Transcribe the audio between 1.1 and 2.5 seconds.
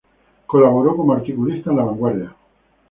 articulista en "La Vanguardia".